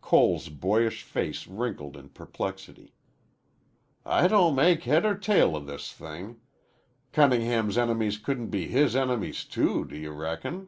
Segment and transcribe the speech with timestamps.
[0.00, 2.96] Cole's boyish face wrinkled in perplexity.
[4.04, 6.40] "I don't make head or tail of this thing.
[7.12, 10.66] Cunningham's enemies couldn't be his enemies, too, do you reckon?"